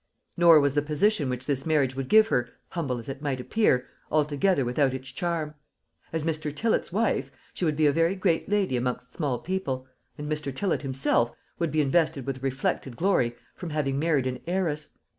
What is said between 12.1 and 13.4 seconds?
with a reflected glory